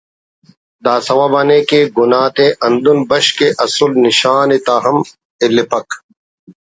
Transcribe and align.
داسوب 0.83 1.33
آن 1.39 1.49
ءِ 1.57 1.59
کہ 1.69 1.79
گناہ 1.97 2.27
تے 2.35 2.45
ہندن 2.65 2.99
ہشک 3.09 3.33
کہ 3.37 3.47
اسل 3.65 3.91
نشان 4.05 4.49
ءِ 4.55 4.59
تا 4.65 4.75
ہم 4.83 4.97
الیپک 5.43 5.87